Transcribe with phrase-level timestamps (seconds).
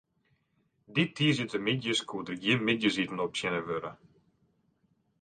[0.93, 3.91] Dy tiisdeitemiddeis koe der gjin middeisiten optsjinne wurde.